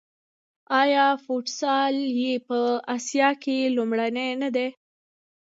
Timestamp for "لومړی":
3.75-4.09